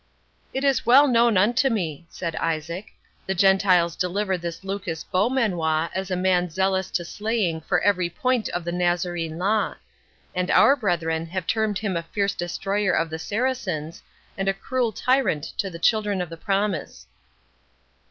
"It 0.51 0.63
is 0.63 0.83
well 0.83 1.07
known 1.07 1.37
unto 1.37 1.69
me," 1.69 2.07
said 2.09 2.35
Isaac; 2.37 2.87
"the 3.27 3.35
Gentiles 3.35 3.95
deliver 3.95 4.35
this 4.35 4.63
Lucas 4.63 5.03
Beaumanoir 5.03 5.91
as 5.93 6.09
a 6.09 6.15
man 6.15 6.49
zealous 6.49 6.89
to 6.89 7.05
slaying 7.05 7.61
for 7.61 7.79
every 7.81 8.09
point 8.09 8.49
of 8.49 8.63
the 8.65 8.71
Nazarene 8.71 9.37
law; 9.37 9.75
and 10.33 10.49
our 10.49 10.75
brethren 10.75 11.27
have 11.27 11.45
termed 11.45 11.77
him 11.77 11.95
a 11.95 12.01
fierce 12.01 12.33
destroyer 12.33 12.93
of 12.93 13.11
the 13.11 13.19
Saracens, 13.19 14.01
and 14.39 14.47
a 14.47 14.55
cruel 14.55 14.91
tyrant 14.91 15.43
to 15.59 15.69
the 15.69 15.77
Children 15.77 16.19
of 16.19 16.31
the 16.31 16.35
Promise." 16.37 17.05